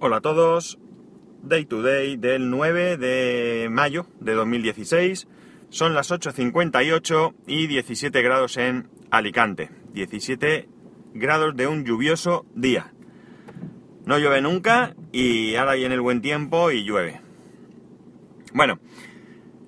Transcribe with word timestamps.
Hola 0.00 0.16
a 0.16 0.20
todos, 0.20 0.78
Day 1.42 1.66
to 1.66 1.80
Day 1.80 2.16
del 2.16 2.50
9 2.50 2.96
de 2.96 3.68
mayo 3.70 4.06
de 4.18 4.34
2016. 4.34 5.28
Son 5.68 5.94
las 5.94 6.10
8.58 6.10 7.34
y 7.46 7.68
17 7.68 8.22
grados 8.22 8.56
en 8.56 8.88
Alicante. 9.10 9.70
17 9.92 10.68
grados 11.14 11.56
de 11.56 11.68
un 11.68 11.84
lluvioso 11.84 12.44
día. 12.54 12.92
No 14.04 14.18
llueve 14.18 14.42
nunca 14.42 14.96
y 15.12 15.54
ahora 15.54 15.74
viene 15.74 15.94
el 15.94 16.00
buen 16.00 16.20
tiempo 16.20 16.72
y 16.72 16.82
llueve. 16.82 17.20
Bueno, 18.52 18.80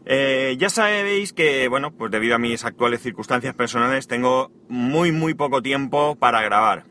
eh, 0.07 0.57
ya 0.59 0.71
sabéis 0.71 1.33
que, 1.33 1.69
bueno, 1.69 1.93
pues 1.93 2.11
debido 2.11 2.35
a 2.35 2.39
mis 2.39 2.65
actuales 2.65 3.01
circunstancias 3.01 3.55
personales 3.55 4.09
tengo 4.09 4.51
muy, 4.69 5.13
muy 5.13 5.35
poco 5.35 5.63
tiempo 5.63 6.17
para 6.17 6.43
grabar. 6.43 6.85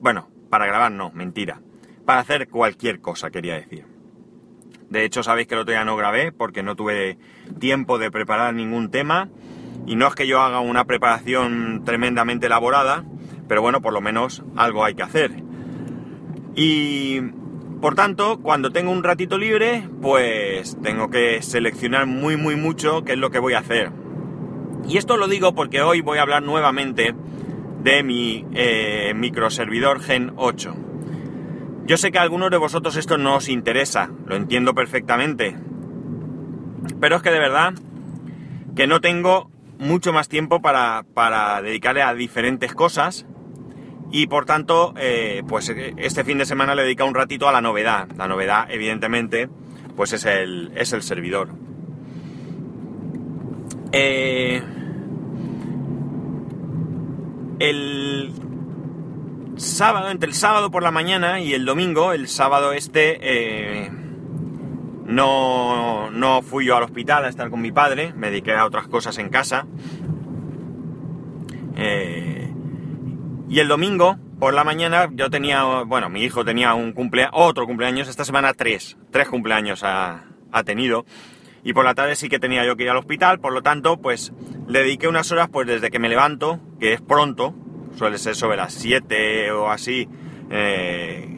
Bueno, 0.00 0.30
para 0.48 0.66
grabar 0.66 0.92
no, 0.92 1.10
mentira 1.10 1.60
para 2.04 2.20
hacer 2.20 2.48
cualquier 2.48 3.00
cosa, 3.00 3.30
quería 3.30 3.54
decir. 3.54 3.86
De 4.92 5.04
hecho, 5.04 5.22
sabéis 5.22 5.48
que 5.48 5.54
el 5.54 5.60
otro 5.60 5.72
día 5.72 5.86
no 5.86 5.96
grabé 5.96 6.32
porque 6.32 6.62
no 6.62 6.76
tuve 6.76 7.16
tiempo 7.58 7.98
de 7.98 8.10
preparar 8.10 8.52
ningún 8.52 8.90
tema. 8.90 9.30
Y 9.86 9.96
no 9.96 10.06
es 10.06 10.14
que 10.14 10.26
yo 10.26 10.40
haga 10.40 10.60
una 10.60 10.84
preparación 10.84 11.82
tremendamente 11.84 12.46
elaborada, 12.46 13.04
pero 13.48 13.62
bueno, 13.62 13.80
por 13.80 13.92
lo 13.92 14.00
menos 14.00 14.42
algo 14.54 14.84
hay 14.84 14.94
que 14.94 15.02
hacer. 15.02 15.32
Y 16.54 17.20
por 17.80 17.94
tanto, 17.94 18.40
cuando 18.40 18.70
tengo 18.70 18.92
un 18.92 19.02
ratito 19.02 19.38
libre, 19.38 19.88
pues 20.00 20.76
tengo 20.82 21.08
que 21.08 21.40
seleccionar 21.42 22.06
muy, 22.06 22.36
muy 22.36 22.54
mucho 22.54 23.02
qué 23.02 23.12
es 23.12 23.18
lo 23.18 23.30
que 23.30 23.38
voy 23.38 23.54
a 23.54 23.60
hacer. 23.60 23.90
Y 24.86 24.98
esto 24.98 25.16
lo 25.16 25.26
digo 25.26 25.54
porque 25.54 25.80
hoy 25.80 26.00
voy 26.00 26.18
a 26.18 26.22
hablar 26.22 26.42
nuevamente 26.42 27.14
de 27.82 28.02
mi 28.02 28.46
eh, 28.52 29.14
microservidor 29.16 30.00
Gen 30.00 30.32
8. 30.36 30.76
Yo 31.84 31.96
sé 31.96 32.12
que 32.12 32.18
a 32.18 32.22
algunos 32.22 32.50
de 32.50 32.56
vosotros 32.56 32.96
esto 32.96 33.18
no 33.18 33.36
os 33.36 33.48
interesa, 33.48 34.10
lo 34.26 34.36
entiendo 34.36 34.74
perfectamente. 34.74 35.56
Pero 37.00 37.16
es 37.16 37.22
que 37.22 37.30
de 37.30 37.38
verdad 37.38 37.74
que 38.76 38.86
no 38.86 39.00
tengo 39.00 39.50
mucho 39.78 40.12
más 40.12 40.28
tiempo 40.28 40.62
para, 40.62 41.04
dedicarle 41.62 42.02
a 42.02 42.14
diferentes 42.14 42.72
cosas. 42.74 43.26
Y 44.12 44.26
por 44.26 44.44
tanto, 44.44 44.94
eh, 44.96 45.42
pues 45.48 45.70
eh, 45.70 45.94
este 45.96 46.22
fin 46.22 46.38
de 46.38 46.44
semana 46.44 46.74
le 46.74 46.82
he 46.82 46.84
dedicado 46.84 47.08
un 47.08 47.14
ratito 47.14 47.48
a 47.48 47.52
la 47.52 47.60
novedad. 47.60 48.08
La 48.16 48.28
novedad, 48.28 48.70
evidentemente, 48.70 49.48
pues 49.96 50.12
es 50.12 50.24
el, 50.24 50.70
es 50.76 50.92
el 50.92 51.02
servidor. 51.02 51.48
Eh, 53.92 54.62
el 57.58 58.32
sábado, 59.56 60.10
entre 60.10 60.28
el 60.28 60.34
sábado 60.34 60.70
por 60.70 60.82
la 60.82 60.90
mañana 60.90 61.40
y 61.40 61.54
el 61.54 61.64
domingo, 61.64 62.12
el 62.12 62.28
sábado 62.28 62.72
este, 62.72 63.18
eh, 63.20 63.90
no, 65.06 66.10
no 66.10 66.42
fui 66.42 66.66
yo 66.66 66.76
al 66.76 66.84
hospital 66.84 67.24
a 67.24 67.28
estar 67.28 67.50
con 67.50 67.60
mi 67.60 67.72
padre, 67.72 68.12
me 68.14 68.30
dediqué 68.30 68.54
a 68.54 68.64
otras 68.64 68.88
cosas 68.88 69.18
en 69.18 69.28
casa. 69.28 69.66
Eh, 71.76 72.52
y 73.48 73.58
el 73.58 73.68
domingo 73.68 74.18
por 74.38 74.54
la 74.54 74.64
mañana 74.64 75.08
yo 75.12 75.30
tenía, 75.30 75.64
bueno, 75.84 76.08
mi 76.08 76.22
hijo 76.22 76.44
tenía 76.44 76.74
un 76.74 76.92
cumpleaños, 76.92 77.32
otro 77.34 77.66
cumpleaños, 77.66 78.08
esta 78.08 78.24
semana 78.24 78.54
tres, 78.54 78.96
tres 79.10 79.28
cumpleaños 79.28 79.84
ha, 79.84 80.24
ha 80.50 80.64
tenido. 80.64 81.04
Y 81.64 81.74
por 81.74 81.84
la 81.84 81.94
tarde 81.94 82.16
sí 82.16 82.28
que 82.28 82.40
tenía 82.40 82.64
yo 82.64 82.76
que 82.76 82.82
ir 82.82 82.90
al 82.90 82.96
hospital, 82.96 83.38
por 83.38 83.52
lo 83.52 83.62
tanto, 83.62 83.98
pues 83.98 84.32
le 84.66 84.80
dediqué 84.80 85.06
unas 85.06 85.30
horas 85.30 85.48
pues 85.52 85.68
desde 85.68 85.90
que 85.90 86.00
me 86.00 86.08
levanto, 86.08 86.58
que 86.80 86.92
es 86.92 87.00
pronto, 87.00 87.54
suele 87.96 88.18
ser 88.18 88.34
sobre 88.34 88.56
las 88.56 88.72
7 88.74 89.52
o 89.52 89.70
así. 89.70 90.08
Eh, 90.50 91.28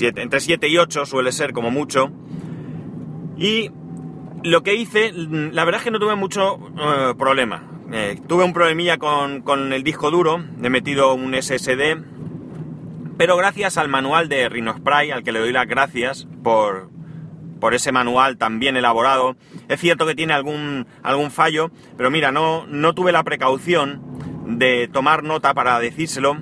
entre 0.00 0.40
7 0.40 0.68
y 0.68 0.78
8 0.78 1.06
suele 1.06 1.32
ser 1.32 1.52
como 1.52 1.70
mucho. 1.70 2.10
Y 3.36 3.70
lo 4.42 4.62
que 4.62 4.74
hice, 4.74 5.12
la 5.12 5.64
verdad 5.64 5.80
es 5.80 5.84
que 5.84 5.90
no 5.90 5.98
tuve 5.98 6.14
mucho 6.16 6.58
eh, 6.78 7.14
problema. 7.18 7.70
Eh, 7.92 8.20
tuve 8.26 8.44
un 8.44 8.52
problemilla 8.52 8.98
con, 8.98 9.42
con, 9.42 9.72
el 9.72 9.82
disco 9.82 10.10
duro, 10.10 10.42
he 10.62 10.70
metido 10.70 11.14
un 11.14 11.34
SSD, 11.34 11.98
pero 13.16 13.36
gracias 13.36 13.76
al 13.76 13.88
manual 13.88 14.28
de 14.28 14.48
Spray 14.76 15.10
al 15.10 15.22
que 15.22 15.32
le 15.32 15.38
doy 15.38 15.52
las 15.52 15.66
gracias 15.66 16.26
por, 16.42 16.90
por 17.60 17.74
ese 17.74 17.92
manual 17.92 18.36
tan 18.38 18.58
bien 18.58 18.76
elaborado, 18.76 19.36
es 19.68 19.80
cierto 19.80 20.06
que 20.06 20.14
tiene 20.14 20.32
algún, 20.32 20.86
algún 21.02 21.30
fallo, 21.30 21.70
pero 21.96 22.10
mira, 22.10 22.32
no, 22.32 22.66
no 22.66 22.94
tuve 22.94 23.12
la 23.12 23.22
precaución 23.22 24.02
de 24.46 24.88
tomar 24.88 25.22
nota 25.22 25.54
para 25.54 25.78
decírselo. 25.78 26.36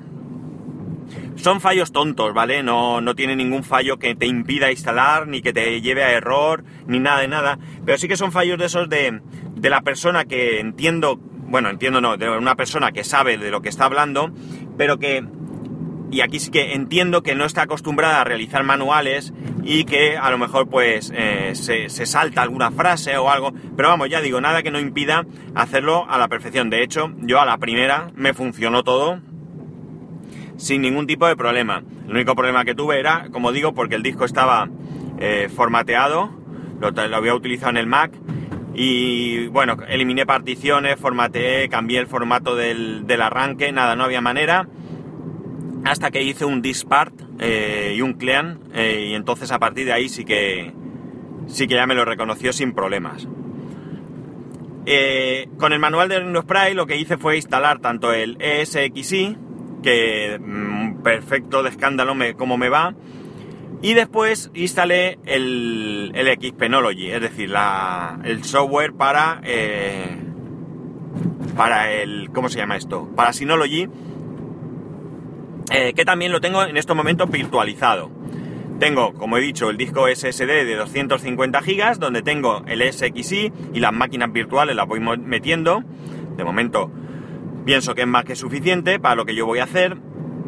Son 1.37 1.61
fallos 1.61 1.93
tontos, 1.93 2.35
¿vale? 2.35 2.63
No, 2.63 3.01
no 3.01 3.15
tiene 3.15 3.35
ningún 3.35 3.65
fallo 3.65 3.99
que 3.99 4.15
te 4.15 4.27
impida 4.27 4.71
instalar, 4.71 5.27
ni 5.27 5.41
que 5.41 5.53
te 5.53 5.81
lleve 5.81 6.05
a 6.05 6.13
error, 6.13 6.65
ni 6.87 7.01
nada 7.01 7.21
de 7.21 7.29
nada. 7.29 7.59
Pero 7.85 7.99
sí 7.99 8.07
que 8.07 8.17
son 8.17 8.33
fallos 8.33 8.59
de 8.59 8.67
esos 8.67 8.89
de, 8.89 9.21
de 9.55 9.71
la 9.71 9.81
persona 9.81 10.25
que 10.25 10.61
entiendo, 10.61 11.17
bueno, 11.17 11.71
entiendo 11.71 12.01
no, 12.01 12.17
de 12.17 12.29
una 12.29 12.55
persona 12.55 12.93
que 12.93 13.03
sabe 13.03 13.39
de 13.39 13.51
lo 13.51 13.63
que 13.63 13.71
está 13.71 13.87
hablando, 13.87 14.31
pero 14.77 14.99
que 14.99 15.25
y 16.13 16.21
aquí 16.21 16.39
sí 16.39 16.51
que 16.51 16.75
entiendo 16.75 17.23
que 17.23 17.35
no 17.35 17.47
está 17.47 17.63
acostumbrada 17.63 18.21
a 18.21 18.25
realizar 18.25 18.63
manuales 18.65 19.33
y 19.65 19.85
que 19.85 20.19
a 20.19 20.31
lo 20.31 20.37
mejor 20.37 20.69
pues 20.69 21.11
eh, 21.17 21.53
se, 21.55 21.89
salta 21.89 22.43
alguna 22.43 22.71
frase 22.71 23.17
o 23.17 23.31
algo, 23.31 23.53
pero 23.77 23.89
vamos, 23.89 24.11
ya 24.11 24.21
digo, 24.21 24.39
nada 24.39 24.63
que 24.63 24.71
no 24.71 24.79
impida 24.79 25.25
hacerlo 25.55 26.05
a 26.09 26.19
la 26.19 26.29
perfección. 26.29 26.69
De 26.69 26.83
hecho, 26.83 27.11
yo 27.23 27.41
a 27.41 27.47
la 27.47 27.57
primera 27.57 28.11
me 28.15 28.35
funcionó 28.35 28.85
todo 28.85 29.21
sin 30.59 30.83
ningún 30.83 31.07
tipo 31.07 31.27
de 31.27 31.35
problema. 31.35 31.83
El 32.07 32.13
único 32.13 32.35
problema 32.35 32.67
que 32.67 32.75
tuve 32.75 33.01
era, 33.01 33.29
como 33.33 33.51
digo, 33.51 33.73
porque 33.73 33.95
el 33.95 34.03
disco 34.03 34.27
estaba 34.27 34.69
eh, 35.19 35.49
formateado, 35.49 36.31
lo, 36.79 37.17
había 37.17 37.35
utilizado 37.35 37.71
en 37.71 37.79
el 37.79 37.87
Mac 37.87 38.13
y 38.75 39.47
bueno, 39.47 39.79
eliminé 39.89 40.27
particiones, 40.27 40.97
formateé, 41.01 41.71
cambié 41.71 42.01
el 42.01 42.07
formato 42.07 42.55
del 42.55 43.23
arranque, 43.23 43.73
nada, 43.73 43.97
no 43.97 44.05
había 44.05 44.21
manera 44.21 44.69
hasta 45.85 46.11
que 46.11 46.23
hice 46.23 46.45
un 46.45 46.63
dispart 46.63 47.15
eh, 47.39 47.95
y 47.97 48.03
un 48.03 48.15
clean 48.15 48.61
eh, 48.75 49.09
y 49.11 49.15
entonces 49.15 49.51
a 49.51 49.59
partir 49.59 49.87
de 49.87 49.93
ahí 49.93 50.09
sí 50.09 50.25
que 50.25 50.73
sí 51.47 51.67
que 51.67 51.75
ya 51.75 51.87
me 51.87 51.95
lo 51.95 52.05
reconoció 52.05 52.53
sin 52.53 52.73
problemas. 52.73 53.27
Eh, 54.85 55.49
con 55.59 55.73
el 55.73 55.79
manual 55.79 56.09
de 56.09 56.41
Spray 56.41 56.75
lo 56.75 56.87
que 56.87 56.97
hice 56.97 57.17
fue 57.17 57.37
instalar 57.37 57.81
tanto 57.81 58.13
el 58.13 58.37
ESXi, 58.41 59.37
que 59.83 60.39
mm, 60.41 61.03
perfecto 61.03 61.63
de 61.63 61.71
escándalo 61.71 62.15
me, 62.15 62.35
como 62.35 62.57
me 62.57 62.69
va, 62.69 62.95
y 63.81 63.95
después 63.95 64.51
instalé 64.55 65.19
el, 65.25 66.13
el 66.15 66.27
Xpenology, 66.29 67.11
es 67.11 67.21
decir, 67.21 67.51
la, 67.51 68.21
el 68.25 68.45
software 68.45 68.93
para, 68.93 69.41
para 71.57 71.93
el, 71.93 72.31
¿cómo 72.33 72.49
se 72.49 72.59
llama 72.59 72.77
esto? 72.77 73.09
Para 73.17 73.33
Synology, 73.33 73.89
eh, 75.73 75.95
que 75.95 76.05
también 76.05 76.33
lo 76.33 76.41
tengo 76.41 76.63
en 76.63 76.77
estos 76.77 76.95
momentos 76.95 77.31
virtualizado. 77.31 78.11
Tengo, 78.79 79.15
como 79.15 79.39
he 79.39 79.41
dicho, 79.41 79.71
el 79.71 79.77
disco 79.77 80.07
SSD 80.07 80.67
de 80.67 80.77
250 80.77 81.61
GB, 81.61 81.99
donde 81.99 82.23
tengo 82.23 82.63
el 82.67 82.83
SXI 82.83 83.53
y 83.73 83.81
las 83.81 83.93
máquinas 83.93 84.33
virtuales 84.33 84.77
las 84.77 84.87
voy 84.87 85.01
metiendo. 85.01 85.83
De 86.37 86.45
momento 86.45 86.91
pienso 87.65 87.95
que 87.95 88.03
es 88.03 88.07
más 88.07 88.25
que 88.25 88.37
suficiente 88.37 88.99
para 88.99 89.15
lo 89.15 89.25
que 89.25 89.35
yo 89.35 89.47
voy 89.47 89.61
a 89.61 89.65
hacer. 89.65 89.97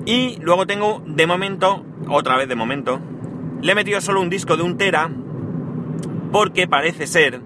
Y 0.04 0.36
luego 0.40 0.66
tengo, 0.66 1.02
de 1.06 1.26
momento, 1.26 1.86
otra 2.08 2.36
vez 2.36 2.48
de 2.48 2.56
momento, 2.56 3.00
le 3.62 3.72
he 3.72 3.74
metido 3.74 4.00
solo 4.00 4.20
un 4.20 4.28
disco 4.28 4.56
de 4.56 4.62
un 4.62 4.76
tera, 4.76 5.10
porque 6.32 6.68
parece 6.68 7.06
ser 7.06 7.40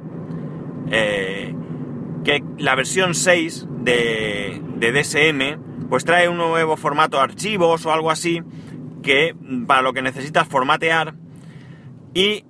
eh, 0.91 1.55
que 2.25 2.43
la 2.57 2.75
versión 2.75 3.15
6 3.15 3.67
de, 3.83 4.61
de 4.79 4.93
DSM 4.93 5.89
pues 5.89 6.05
trae 6.05 6.29
un 6.29 6.37
nuevo 6.37 6.77
formato 6.77 7.17
de 7.17 7.25
archivos 7.25 7.85
o 7.87 7.93
algo 7.93 8.11
así 8.11 8.43
que 9.03 9.35
para 9.67 9.83
lo 9.83 9.93
que 9.93 10.03
necesitas 10.03 10.47
formatear 10.49 11.15
y 12.15 12.45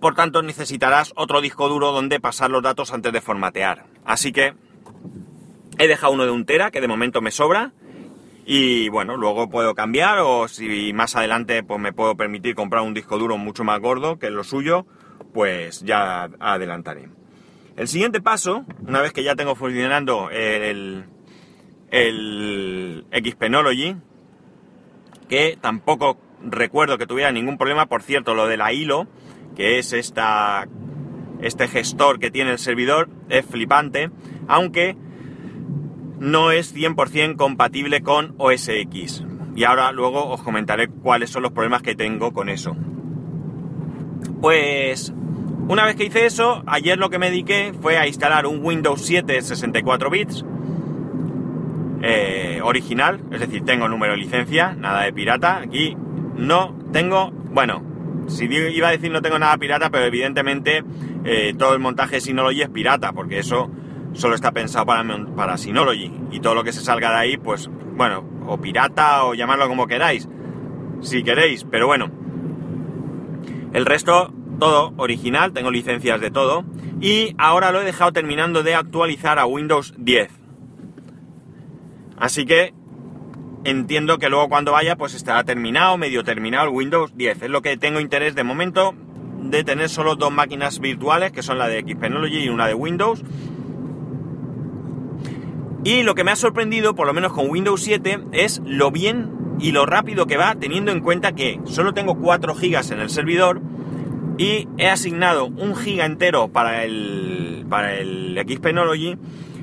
por 0.00 0.14
tanto 0.14 0.42
necesitarás 0.42 1.12
otro 1.16 1.40
disco 1.40 1.68
duro 1.68 1.92
donde 1.92 2.20
pasar 2.20 2.50
los 2.50 2.62
datos 2.62 2.92
antes 2.92 3.12
de 3.12 3.20
formatear. 3.20 3.86
Así 4.04 4.32
que 4.32 4.54
he 5.78 5.88
dejado 5.88 6.12
uno 6.12 6.24
de 6.24 6.30
un 6.30 6.44
tera 6.44 6.70
que 6.70 6.80
de 6.80 6.88
momento 6.88 7.20
me 7.20 7.30
sobra 7.30 7.72
y 8.44 8.88
bueno, 8.88 9.16
luego 9.16 9.50
puedo 9.50 9.74
cambiar 9.74 10.20
o 10.20 10.46
si 10.48 10.92
más 10.92 11.16
adelante 11.16 11.62
pues 11.62 11.80
me 11.80 11.92
puedo 11.92 12.16
permitir 12.16 12.54
comprar 12.54 12.82
un 12.82 12.94
disco 12.94 13.18
duro 13.18 13.36
mucho 13.38 13.64
más 13.64 13.80
gordo 13.80 14.18
que 14.18 14.30
lo 14.30 14.44
suyo, 14.44 14.86
pues 15.34 15.80
ya 15.82 16.30
adelantaré. 16.38 17.08
El 17.76 17.88
siguiente 17.88 18.22
paso, 18.22 18.64
una 18.86 19.02
vez 19.02 19.12
que 19.12 19.22
ya 19.22 19.34
tengo 19.34 19.54
funcionando 19.54 20.30
el, 20.30 21.04
el 21.90 23.06
Xpenology, 23.12 23.96
que 25.28 25.58
tampoco 25.60 26.18
recuerdo 26.42 26.98
que 26.98 27.06
tuviera 27.06 27.32
ningún 27.32 27.58
problema. 27.58 27.86
Por 27.86 28.02
cierto, 28.02 28.34
lo 28.34 28.46
de 28.46 28.56
la 28.56 28.72
hilo, 28.72 29.06
que 29.54 29.78
es 29.78 29.92
esta, 29.92 30.66
este 31.40 31.68
gestor 31.68 32.18
que 32.18 32.30
tiene 32.30 32.52
el 32.52 32.58
servidor, 32.58 33.08
es 33.28 33.44
flipante, 33.44 34.10
aunque 34.48 34.96
no 36.18 36.50
es 36.50 36.74
100% 36.74 37.36
compatible 37.36 38.02
con 38.02 38.34
OS 38.38 38.68
X. 38.68 39.24
y 39.54 39.64
ahora 39.64 39.90
luego 39.92 40.28
os 40.28 40.42
comentaré 40.42 40.88
cuáles 40.88 41.30
son 41.30 41.42
los 41.42 41.52
problemas 41.52 41.82
que 41.82 41.94
tengo 41.94 42.32
con 42.32 42.48
eso. 42.48 42.76
Pues 44.40 45.14
una 45.68 45.84
vez 45.86 45.96
que 45.96 46.04
hice 46.04 46.26
eso, 46.26 46.62
ayer 46.66 46.98
lo 46.98 47.08
que 47.08 47.18
me 47.18 47.30
dediqué 47.30 47.72
fue 47.80 47.96
a 47.96 48.06
instalar 48.06 48.46
un 48.46 48.62
Windows 48.62 49.02
7 49.02 49.40
64 49.40 50.10
bits 50.10 50.44
eh, 52.08 52.60
original, 52.62 53.20
es 53.32 53.40
decir, 53.40 53.64
tengo 53.64 53.88
número 53.88 54.12
de 54.12 54.18
licencia, 54.18 54.74
nada 54.74 55.02
de 55.02 55.12
pirata. 55.12 55.56
Aquí 55.56 55.96
no 56.36 56.78
tengo, 56.92 57.32
bueno, 57.32 57.82
si 58.28 58.44
iba 58.44 58.86
a 58.86 58.92
decir 58.92 59.10
no 59.10 59.22
tengo 59.22 59.40
nada 59.40 59.56
pirata, 59.58 59.90
pero 59.90 60.04
evidentemente 60.04 60.84
eh, 61.24 61.52
todo 61.58 61.74
el 61.74 61.80
montaje 61.80 62.16
de 62.16 62.20
Synology 62.20 62.62
es 62.62 62.68
pirata, 62.68 63.12
porque 63.12 63.40
eso 63.40 63.68
solo 64.12 64.36
está 64.36 64.52
pensado 64.52 64.86
para, 64.86 65.04
para 65.34 65.58
Synology. 65.58 66.12
Y 66.30 66.38
todo 66.38 66.54
lo 66.54 66.62
que 66.62 66.72
se 66.72 66.80
salga 66.80 67.10
de 67.10 67.16
ahí, 67.16 67.36
pues 67.38 67.68
bueno, 67.96 68.24
o 68.46 68.60
pirata 68.60 69.24
o 69.24 69.34
llamarlo 69.34 69.66
como 69.66 69.88
queráis, 69.88 70.28
si 71.00 71.24
queréis, 71.24 71.64
pero 71.68 71.88
bueno. 71.88 72.08
El 73.72 73.84
resto, 73.84 74.32
todo 74.60 74.94
original, 74.96 75.52
tengo 75.52 75.72
licencias 75.72 76.20
de 76.20 76.30
todo. 76.30 76.64
Y 77.00 77.34
ahora 77.36 77.72
lo 77.72 77.82
he 77.82 77.84
dejado 77.84 78.12
terminando 78.12 78.62
de 78.62 78.76
actualizar 78.76 79.40
a 79.40 79.46
Windows 79.46 79.92
10. 79.98 80.45
Así 82.18 82.44
que 82.46 82.72
entiendo 83.64 84.18
que 84.18 84.28
luego 84.28 84.48
cuando 84.48 84.72
vaya 84.72 84.96
pues 84.96 85.14
estará 85.14 85.44
terminado, 85.44 85.98
medio 85.98 86.24
terminado 86.24 86.68
el 86.68 86.74
Windows 86.74 87.16
10. 87.16 87.42
Es 87.42 87.50
lo 87.50 87.62
que 87.62 87.76
tengo 87.76 88.00
interés 88.00 88.34
de 88.34 88.44
momento 88.44 88.94
de 89.42 89.64
tener 89.64 89.88
solo 89.88 90.16
dos 90.16 90.32
máquinas 90.32 90.80
virtuales, 90.80 91.32
que 91.32 91.42
son 91.42 91.58
la 91.58 91.68
de 91.68 91.80
Xpenology 91.80 92.44
y 92.44 92.48
una 92.48 92.66
de 92.66 92.74
Windows. 92.74 93.22
Y 95.84 96.02
lo 96.02 96.14
que 96.14 96.24
me 96.24 96.32
ha 96.32 96.36
sorprendido, 96.36 96.94
por 96.94 97.06
lo 97.06 97.12
menos 97.12 97.32
con 97.32 97.48
Windows 97.48 97.82
7, 97.82 98.24
es 98.32 98.60
lo 98.64 98.90
bien 98.90 99.30
y 99.60 99.72
lo 99.72 99.86
rápido 99.86 100.26
que 100.26 100.36
va, 100.36 100.54
teniendo 100.56 100.90
en 100.90 101.00
cuenta 101.00 101.32
que 101.32 101.60
solo 101.64 101.94
tengo 101.94 102.16
4 102.16 102.54
GB 102.54 102.92
en 102.92 103.00
el 103.00 103.10
servidor 103.10 103.60
y 104.38 104.68
he 104.78 104.88
asignado 104.88 105.46
un 105.46 105.74
giga 105.76 106.04
entero 106.04 106.48
para 106.48 106.84
el, 106.84 107.64
para 107.68 107.94
el 107.94 108.38
Xpenology 108.46 109.16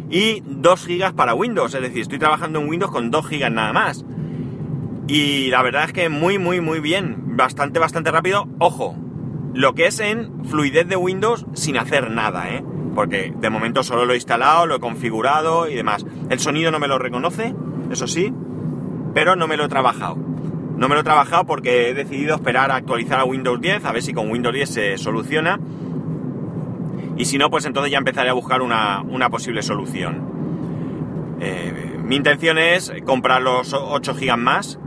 y 0.09 0.44
2 0.45 0.88
GB 0.88 1.13
para 1.15 1.33
Windows, 1.33 1.73
es 1.73 1.81
decir, 1.81 2.01
estoy 2.01 2.19
trabajando 2.19 2.59
en 2.59 2.69
Windows 2.69 2.91
con 2.91 3.11
2 3.11 3.29
GB 3.29 3.50
nada 3.51 3.73
más. 3.73 4.05
Y 5.07 5.50
la 5.50 5.61
verdad 5.61 5.85
es 5.85 5.94
que 5.94 6.09
muy, 6.09 6.38
muy, 6.38 6.61
muy 6.61 6.79
bien, 6.79 7.35
bastante, 7.35 7.79
bastante 7.79 8.11
rápido. 8.11 8.47
Ojo, 8.59 8.95
lo 9.53 9.75
que 9.75 9.88
es 9.88 10.00
en 10.00 10.45
fluidez 10.45 10.88
de 10.88 10.95
Windows 10.95 11.45
sin 11.53 11.77
hacer 11.77 12.09
nada, 12.09 12.50
¿eh? 12.50 12.63
Porque 12.95 13.33
de 13.35 13.50
momento 13.50 13.83
solo 13.83 14.05
lo 14.05 14.13
he 14.13 14.17
instalado, 14.17 14.65
lo 14.65 14.75
he 14.75 14.79
configurado 14.79 15.67
y 15.67 15.75
demás. 15.75 16.05
El 16.29 16.39
sonido 16.39 16.71
no 16.71 16.79
me 16.79 16.88
lo 16.88 17.00
reconoce, 17.00 17.53
eso 17.91 18.07
sí, 18.07 18.33
pero 19.13 19.35
no 19.35 19.47
me 19.47 19.57
lo 19.57 19.65
he 19.65 19.69
trabajado. 19.69 20.15
No 20.15 20.89
me 20.89 20.95
lo 20.95 21.01
he 21.01 21.03
trabajado 21.03 21.45
porque 21.45 21.89
he 21.89 21.94
decidido 21.94 22.35
esperar 22.35 22.71
a 22.71 22.75
actualizar 22.75 23.19
a 23.19 23.25
Windows 23.25 23.59
10, 23.61 23.85
a 23.85 23.91
ver 23.91 24.01
si 24.01 24.13
con 24.13 24.31
Windows 24.31 24.53
10 24.53 24.69
se 24.69 24.97
soluciona 24.97 25.59
y 27.18 27.25
si 27.25 27.38
no, 27.38 27.50
pues 27.50 27.65
entonces 27.65 27.92
ya 27.92 27.98
empezaré 27.98 28.30
a 28.30 28.33
buscar 28.33 28.62
una, 28.62 29.30
posible 29.30 29.62
solución. 29.62 31.38
Eh, 31.39 32.00
mi 32.04 32.15
intención 32.15 32.57
es 32.57 32.92
comprar 33.06 33.42
los 33.42 33.74
8 33.74 34.15
GB 34.15 34.38
más. 34.38 34.80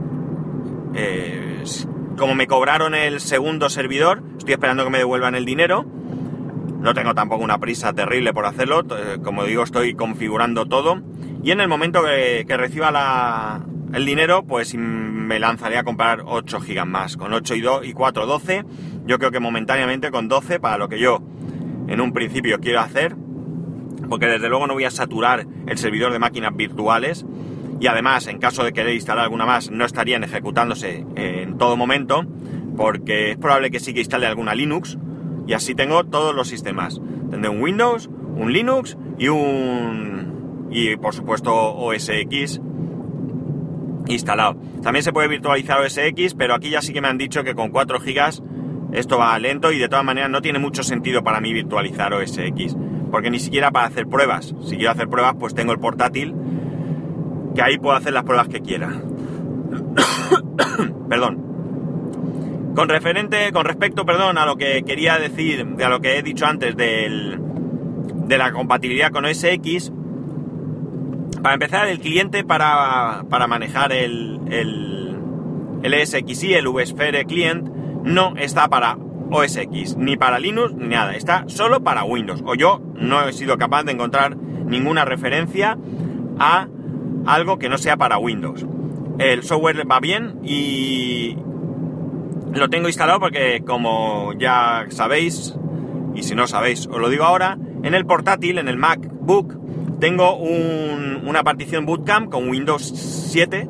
Eh, 0.93 1.63
como 2.17 2.35
me 2.35 2.47
cobraron 2.47 2.95
el 2.95 3.19
segundo 3.19 3.69
servidor, 3.69 4.23
estoy 4.37 4.53
esperando 4.53 4.83
que 4.83 4.89
me 4.89 4.97
devuelvan 4.97 5.35
el 5.35 5.45
dinero. 5.45 5.85
No 6.79 6.93
tengo 6.93 7.13
tampoco 7.15 7.43
una 7.43 7.59
prisa 7.59 7.93
terrible 7.93 8.33
por 8.33 8.45
hacerlo. 8.45 8.81
Eh, 8.81 9.17
como 9.23 9.45
digo, 9.45 9.63
estoy 9.63 9.93
configurando 9.93 10.65
todo. 10.65 11.01
Y 11.43 11.51
en 11.51 11.61
el 11.61 11.67
momento 11.67 12.03
que, 12.03 12.57
reciba 12.57 13.61
el 13.93 14.05
dinero, 14.05 14.43
pues 14.43 14.75
me 14.75 15.39
lanzaré 15.39 15.77
a 15.77 15.83
comprar 15.83 16.23
8 16.25 16.59
GB 16.59 16.85
más. 16.85 17.15
Con 17.15 17.33
8 17.33 17.55
y, 17.55 17.61
2, 17.61 17.85
y 17.85 17.93
4, 17.93 18.25
12. 18.25 18.65
Yo 19.05 19.17
creo 19.17 19.31
que 19.31 19.39
momentáneamente 19.39 20.11
con 20.11 20.27
12, 20.27 20.59
para 20.59 20.77
lo 20.77 20.89
que 20.89 20.99
yo 20.99 21.21
en 21.87 22.01
un 22.01 22.13
principio 22.13 22.59
quiero 22.59 22.79
hacer, 22.79 23.15
porque 24.09 24.27
desde 24.27 24.49
luego 24.49 24.67
no 24.67 24.73
voy 24.73 24.85
a 24.85 24.91
saturar 24.91 25.45
el 25.67 25.77
servidor 25.77 26.11
de 26.11 26.19
máquinas 26.19 26.55
virtuales 26.55 27.25
y 27.79 27.87
además 27.87 28.27
en 28.27 28.39
caso 28.39 28.63
de 28.63 28.73
querer 28.73 28.93
instalar 28.93 29.25
alguna 29.25 29.45
más 29.45 29.69
no 29.69 29.85
estarían 29.85 30.23
ejecutándose 30.23 31.05
en 31.15 31.57
todo 31.57 31.77
momento, 31.77 32.25
porque 32.75 33.31
es 33.31 33.37
probable 33.37 33.71
que 33.71 33.79
sí 33.79 33.93
que 33.93 33.99
instale 33.99 34.27
alguna 34.27 34.55
Linux 34.55 34.97
y 35.47 35.53
así 35.53 35.75
tengo 35.75 36.03
todos 36.05 36.35
los 36.35 36.47
sistemas. 36.47 37.01
Tendré 37.29 37.49
un 37.49 37.61
Windows, 37.61 38.09
un 38.35 38.51
Linux 38.53 38.97
y 39.17 39.29
un... 39.29 40.67
y 40.71 40.95
por 40.97 41.13
supuesto 41.13 41.53
OS 41.53 42.09
X 42.09 42.61
instalado. 44.07 44.57
También 44.81 45.03
se 45.03 45.11
puede 45.11 45.27
virtualizar 45.27 45.81
OS 45.81 45.97
X, 45.97 46.35
pero 46.35 46.53
aquí 46.53 46.69
ya 46.69 46.81
sí 46.81 46.93
que 46.93 47.01
me 47.01 47.07
han 47.07 47.17
dicho 47.17 47.43
que 47.43 47.55
con 47.55 47.69
4 47.69 47.99
GB 47.99 48.46
esto 48.93 49.17
va 49.17 49.37
lento 49.39 49.71
y 49.71 49.79
de 49.79 49.89
todas 49.89 50.05
maneras 50.05 50.29
no 50.29 50.41
tiene 50.41 50.59
mucho 50.59 50.83
sentido 50.83 51.23
para 51.23 51.41
mí 51.41 51.53
virtualizar 51.53 52.13
OS 52.13 52.37
X, 52.37 52.77
porque 53.11 53.29
ni 53.29 53.39
siquiera 53.39 53.71
para 53.71 53.87
hacer 53.87 54.07
pruebas. 54.07 54.53
Si 54.63 54.77
quiero 54.77 54.91
hacer 54.91 55.09
pruebas, 55.09 55.35
pues 55.39 55.53
tengo 55.53 55.73
el 55.73 55.79
portátil, 55.79 56.33
que 57.55 57.61
ahí 57.61 57.77
puedo 57.77 57.95
hacer 57.95 58.13
las 58.13 58.23
pruebas 58.23 58.47
que 58.47 58.61
quiera. 58.61 58.89
perdón. 61.09 61.45
Con 62.75 62.89
referente, 62.89 63.51
con 63.51 63.65
respecto, 63.65 64.05
perdón, 64.05 64.37
a 64.37 64.45
lo 64.45 64.55
que 64.55 64.83
quería 64.83 65.17
decir, 65.17 65.65
a 65.83 65.89
lo 65.89 65.99
que 65.99 66.17
he 66.17 66.23
dicho 66.23 66.45
antes 66.45 66.77
del, 66.77 67.39
de 68.27 68.37
la 68.37 68.51
compatibilidad 68.51 69.11
con 69.11 69.25
OS 69.25 69.43
X, 69.43 69.91
para 71.41 71.53
empezar, 71.53 71.87
el 71.87 71.99
cliente 71.99 72.43
para, 72.43 73.23
para 73.29 73.47
manejar 73.47 73.93
el, 73.93 74.39
el, 74.49 75.15
el 75.83 76.07
SXI, 76.07 76.53
el 76.53 76.67
VSphere 76.67 77.25
Client, 77.25 77.69
no 78.03 78.35
está 78.37 78.67
para 78.67 78.97
OS 79.31 79.57
X, 79.57 79.97
ni 79.97 80.17
para 80.17 80.39
Linux, 80.39 80.73
ni 80.73 80.87
nada. 80.87 81.15
Está 81.15 81.45
solo 81.47 81.83
para 81.83 82.03
Windows. 82.03 82.43
O 82.45 82.55
yo 82.55 82.81
no 82.95 83.27
he 83.27 83.33
sido 83.33 83.57
capaz 83.57 83.83
de 83.83 83.91
encontrar 83.91 84.37
ninguna 84.37 85.05
referencia 85.05 85.77
a 86.39 86.67
algo 87.25 87.59
que 87.59 87.69
no 87.69 87.77
sea 87.77 87.97
para 87.97 88.17
Windows. 88.17 88.65
El 89.19 89.43
software 89.43 89.89
va 89.89 89.99
bien 89.99 90.39
y 90.43 91.37
lo 92.53 92.69
tengo 92.69 92.87
instalado 92.87 93.19
porque 93.19 93.63
como 93.65 94.33
ya 94.33 94.85
sabéis, 94.89 95.55
y 96.15 96.23
si 96.23 96.35
no 96.35 96.47
sabéis 96.47 96.87
os 96.87 96.99
lo 96.99 97.09
digo 97.09 97.25
ahora, 97.25 97.57
en 97.83 97.93
el 97.93 98.05
portátil, 98.05 98.57
en 98.57 98.67
el 98.67 98.77
MacBook, 98.77 99.57
tengo 99.99 100.35
una 100.35 101.43
partición 101.43 101.85
Bootcamp 101.85 102.29
con 102.29 102.49
Windows 102.49 102.83
7 103.31 103.67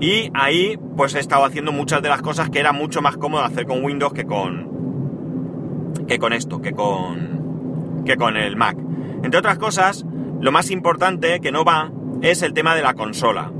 y 0.00 0.30
ahí 0.34 0.78
pues 0.96 1.14
he 1.14 1.20
estado 1.20 1.44
haciendo 1.44 1.72
muchas 1.72 2.02
de 2.02 2.08
las 2.08 2.22
cosas 2.22 2.50
que 2.50 2.58
era 2.58 2.72
mucho 2.72 3.00
más 3.00 3.16
cómodo 3.16 3.42
hacer 3.44 3.66
con 3.66 3.84
Windows 3.84 4.12
que 4.12 4.24
con 4.24 4.72
que 6.08 6.18
con 6.18 6.32
esto, 6.32 6.60
que 6.60 6.72
con 6.72 8.02
que 8.04 8.16
con 8.16 8.36
el 8.36 8.56
Mac. 8.56 8.76
Entre 9.22 9.38
otras 9.38 9.58
cosas, 9.58 10.04
lo 10.40 10.52
más 10.52 10.70
importante 10.70 11.40
que 11.40 11.52
no 11.52 11.64
va 11.64 11.90
es 12.20 12.42
el 12.42 12.52
tema 12.52 12.74
de 12.74 12.82
la 12.82 12.94
consola. 12.94 13.50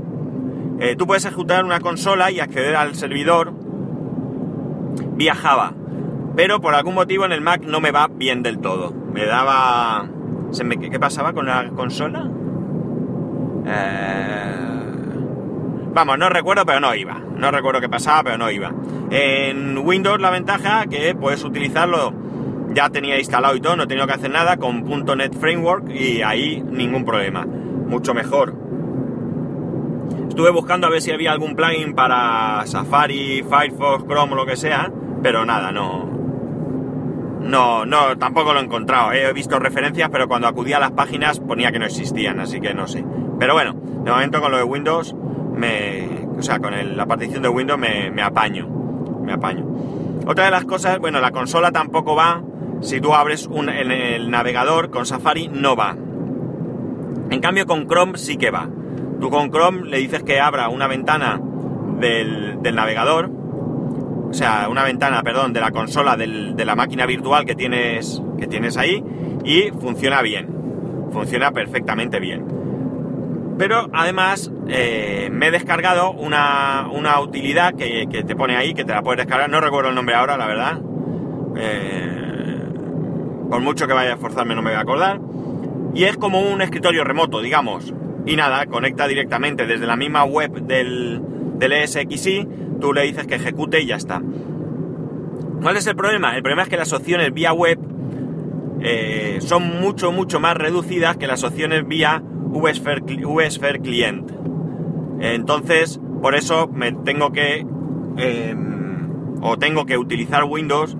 Eh, 0.79 0.95
tú 0.97 1.07
puedes 1.07 1.25
ejecutar 1.25 1.63
una 1.63 1.79
consola 1.79 2.31
y 2.31 2.39
acceder 2.39 2.75
al 2.75 2.95
servidor 2.95 3.53
vía 5.13 5.33
Java, 5.33 5.73
pero 6.35 6.59
por 6.59 6.75
algún 6.75 6.95
motivo 6.95 7.25
en 7.25 7.31
el 7.31 7.41
Mac 7.41 7.63
no 7.63 7.79
me 7.79 7.91
va 7.91 8.07
bien 8.07 8.43
del 8.43 8.59
todo. 8.59 8.91
Me 8.91 9.25
daba... 9.25 10.09
¿Qué 10.91 10.99
pasaba 10.99 11.33
con 11.33 11.47
la 11.47 11.69
consola? 11.69 12.29
Eh 13.65 14.74
Vamos, 15.95 16.17
no 16.17 16.27
recuerdo, 16.27 16.65
pero 16.65 16.81
no 16.81 16.93
iba. 16.93 17.21
No 17.37 17.51
recuerdo 17.51 17.79
qué 17.79 17.87
pasaba, 17.87 18.21
pero 18.23 18.37
no 18.37 18.51
iba. 18.51 18.69
En 19.11 19.77
Windows 19.77 20.19
la 20.19 20.29
ventaja 20.29 20.87
que 20.87 21.15
puedes 21.15 21.41
utilizarlo, 21.45 22.11
ya 22.73 22.89
tenía 22.89 23.17
instalado 23.17 23.55
y 23.55 23.61
todo, 23.61 23.77
no 23.77 23.83
he 23.83 23.87
tenido 23.87 24.05
que 24.05 24.11
hacer 24.11 24.29
nada 24.29 24.57
con 24.57 24.83
.NET 24.83 25.39
Framework 25.39 25.89
y 25.89 26.21
ahí 26.21 26.61
ningún 26.69 27.05
problema. 27.05 27.45
Mucho 27.45 28.13
mejor. 28.13 28.53
Estuve 30.27 30.49
buscando 30.51 30.87
a 30.87 30.89
ver 30.89 31.01
si 31.01 31.11
había 31.11 31.31
algún 31.31 31.55
plugin 31.55 31.95
para 31.95 32.63
Safari, 32.65 33.45
Firefox, 33.49 34.03
Chrome 34.03 34.33
o 34.33 34.35
lo 34.35 34.45
que 34.45 34.57
sea, 34.57 34.91
pero 35.23 35.45
nada, 35.45 35.71
no. 35.71 36.09
No, 37.39 37.85
no, 37.85 38.17
tampoco 38.17 38.51
lo 38.51 38.59
he 38.59 38.63
encontrado. 38.63 39.13
He 39.13 39.31
visto 39.31 39.59
referencias, 39.59 40.09
pero 40.09 40.27
cuando 40.27 40.49
acudí 40.49 40.73
a 40.73 40.79
las 40.79 40.91
páginas 40.91 41.39
ponía 41.39 41.71
que 41.71 41.79
no 41.79 41.85
existían, 41.85 42.41
así 42.41 42.59
que 42.59 42.73
no 42.73 42.85
sé. 42.85 43.05
Pero 43.39 43.53
bueno, 43.53 43.75
de 44.03 44.11
momento 44.11 44.41
con 44.41 44.51
lo 44.51 44.57
de 44.57 44.63
Windows 44.63 45.15
me, 45.55 46.27
o 46.37 46.41
sea, 46.41 46.59
con 46.59 46.73
la 46.97 47.05
partición 47.05 47.41
de 47.41 47.49
Windows 47.49 47.79
me, 47.79 48.21
apaño, 48.21 48.67
me 49.23 49.33
apaño. 49.33 49.65
Otra 50.27 50.45
de 50.45 50.51
las 50.51 50.65
cosas, 50.65 50.99
bueno, 50.99 51.19
la 51.19 51.31
consola 51.31 51.71
tampoco 51.71 52.15
va, 52.15 52.41
si 52.81 52.99
tú 52.99 53.13
abres 53.13 53.47
un, 53.47 53.69
en 53.69 53.91
el 53.91 54.29
navegador 54.29 54.89
con 54.89 55.05
Safari 55.05 55.47
no 55.47 55.75
va. 55.75 55.95
En 57.29 57.41
cambio 57.41 57.65
con 57.65 57.87
Chrome 57.87 58.17
sí 58.17 58.37
que 58.37 58.51
va. 58.51 58.69
Tú 59.19 59.29
con 59.29 59.49
Chrome 59.49 59.87
le 59.89 59.97
dices 59.97 60.23
que 60.23 60.39
abra 60.39 60.69
una 60.69 60.87
ventana 60.87 61.39
del, 61.99 62.59
navegador, 62.61 63.29
o 64.29 64.33
sea, 64.33 64.67
una 64.69 64.83
ventana, 64.83 65.23
perdón, 65.23 65.53
de 65.53 65.61
la 65.61 65.71
consola 65.71 66.17
de 66.17 66.65
la 66.65 66.75
máquina 66.75 67.05
virtual 67.05 67.45
que 67.45 67.55
tienes, 67.55 68.21
que 68.37 68.47
tienes 68.47 68.77
ahí 68.77 69.03
y 69.45 69.71
funciona 69.79 70.21
bien, 70.21 70.49
funciona 71.11 71.51
perfectamente 71.51 72.19
bien. 72.19 72.54
Pero 73.57 73.89
además 73.93 74.51
eh, 74.67 75.29
me 75.31 75.47
he 75.47 75.51
descargado 75.51 76.11
una, 76.11 76.87
una 76.91 77.19
utilidad 77.21 77.73
que, 77.75 78.07
que, 78.11 78.23
te 78.23 78.35
pone 78.35 78.57
ahí, 78.57 78.73
que 78.73 78.83
te 78.83 78.93
la 78.93 79.01
puedes 79.01 79.19
descargar. 79.25 79.49
No 79.49 79.61
recuerdo 79.61 79.89
el 79.89 79.95
nombre 79.95 80.15
ahora, 80.15 80.37
la 80.37 80.47
verdad. 80.47 80.81
Eh, 81.57 82.15
por 83.49 83.61
mucho 83.61 83.87
que 83.87 83.93
vaya 83.93 84.11
a 84.11 84.13
esforzarme 84.15 84.55
no 84.55 84.61
me 84.61 84.71
voy 84.71 84.77
a 84.77 84.81
acordar. 84.81 85.19
Y 85.93 86.03
es 86.03 86.17
como 86.17 86.41
un 86.41 86.61
escritorio 86.61 87.03
remoto, 87.03 87.41
digamos. 87.41 87.93
Y 88.25 88.35
nada, 88.35 88.65
conecta 88.65 89.07
directamente 89.07 89.65
desde 89.65 89.85
la 89.85 89.95
misma 89.95 90.25
web 90.25 90.51
del, 90.63 91.21
del 91.57 91.71
ESXi, 91.71 92.47
tú 92.81 92.93
le 92.93 93.03
dices 93.03 93.27
que 93.27 93.35
ejecute 93.35 93.81
y 93.81 93.85
ya 93.85 93.95
está. 93.95 94.21
¿Cuál 95.61 95.77
es 95.77 95.87
el 95.87 95.95
problema? 95.95 96.35
El 96.35 96.41
problema 96.41 96.63
es 96.63 96.69
que 96.69 96.77
las 96.77 96.91
opciones 96.91 97.33
vía 97.33 97.53
web 97.53 97.79
eh, 98.81 99.37
son 99.39 99.79
mucho, 99.79 100.11
mucho 100.11 100.39
más 100.39 100.55
reducidas 100.55 101.17
que 101.17 101.27
las 101.27 101.43
opciones 101.43 101.87
vía 101.87 102.21
VSphere, 102.55 103.79
Client. 103.81 104.31
Entonces, 105.19 105.99
por 106.21 106.35
eso 106.35 106.67
me 106.67 106.91
tengo 106.91 107.31
que... 107.31 107.65
Em, 108.17 108.75
o 109.41 109.57
tengo 109.57 109.85
que 109.85 109.97
utilizar 109.97 110.43
Windows 110.45 110.97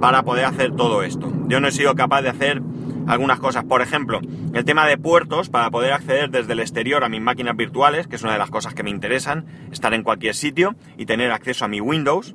para 0.00 0.22
poder 0.22 0.44
hacer 0.44 0.74
todo 0.74 1.02
esto. 1.02 1.32
Yo 1.48 1.60
no 1.60 1.68
he 1.68 1.72
sido 1.72 1.94
capaz 1.94 2.22
de 2.22 2.30
hacer 2.30 2.62
algunas 3.06 3.38
cosas. 3.38 3.64
Por 3.64 3.82
ejemplo, 3.82 4.20
el 4.52 4.64
tema 4.64 4.86
de 4.86 4.96
puertos 4.96 5.48
para 5.48 5.70
poder 5.70 5.92
acceder 5.92 6.30
desde 6.30 6.52
el 6.54 6.60
exterior 6.60 7.04
a 7.04 7.08
mis 7.08 7.20
máquinas 7.20 7.56
virtuales, 7.56 8.06
que 8.06 8.16
es 8.16 8.22
una 8.22 8.32
de 8.32 8.38
las 8.38 8.50
cosas 8.50 8.74
que 8.74 8.82
me 8.82 8.90
interesan, 8.90 9.46
estar 9.70 9.92
en 9.94 10.02
cualquier 10.02 10.34
sitio 10.34 10.74
y 10.96 11.06
tener 11.06 11.30
acceso 11.32 11.64
a 11.64 11.68
mi 11.68 11.80
Windows. 11.80 12.34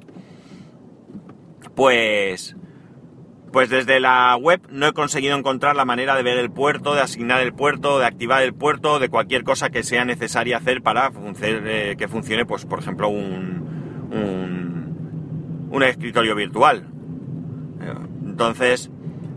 Pues 1.75 2.55
pues 3.51 3.69
desde 3.69 3.99
la 3.99 4.35
web 4.35 4.61
no 4.69 4.87
he 4.87 4.93
conseguido 4.93 5.37
encontrar 5.37 5.75
la 5.75 5.85
manera 5.85 6.15
de 6.15 6.23
ver 6.23 6.37
el 6.37 6.51
puerto, 6.51 6.93
de 6.93 7.01
asignar 7.01 7.41
el 7.41 7.53
puerto, 7.53 7.99
de 7.99 8.05
activar 8.05 8.43
el 8.43 8.53
puerto, 8.53 8.99
de 8.99 9.09
cualquier 9.09 9.43
cosa 9.43 9.69
que 9.69 9.83
sea 9.83 10.05
necesaria 10.05 10.57
hacer 10.57 10.81
para 10.81 11.11
eh, 11.41 11.95
que 11.97 12.07
funcione, 12.07 12.45
pues 12.45 12.65
por 12.65 12.79
ejemplo, 12.79 13.09
un, 13.09 14.09
un, 14.11 15.67
un 15.71 15.83
escritorio 15.83 16.35
virtual. 16.35 16.87
Entonces, 18.25 18.91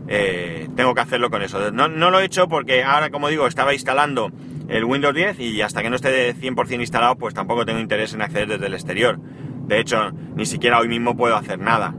eh, 0.07 0.69
tengo 0.75 0.93
que 0.93 1.01
hacerlo 1.01 1.29
con 1.29 1.41
eso. 1.41 1.71
No, 1.71 1.87
no, 1.87 2.11
lo 2.11 2.19
he 2.19 2.25
hecho 2.25 2.47
porque 2.47 2.83
ahora, 2.83 3.09
como 3.09 3.29
digo, 3.29 3.47
estaba 3.47 3.73
instalando 3.73 4.31
el 4.67 4.83
Windows 4.83 5.15
10 5.15 5.39
y 5.39 5.61
hasta 5.61 5.81
que 5.81 5.89
no 5.89 5.95
esté 5.95 6.35
100% 6.35 6.79
instalado, 6.79 7.15
pues 7.15 7.33
tampoco 7.33 7.65
tengo 7.65 7.79
interés 7.79 8.13
en 8.13 8.21
acceder 8.21 8.47
desde 8.47 8.67
el 8.67 8.73
exterior. 8.73 9.19
De 9.67 9.79
hecho, 9.79 10.11
ni 10.35 10.45
siquiera 10.45 10.79
hoy 10.79 10.87
mismo 10.87 11.15
puedo 11.15 11.35
hacer 11.35 11.59
nada. 11.59 11.95